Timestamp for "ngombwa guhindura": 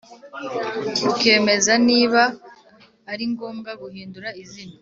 3.31-4.29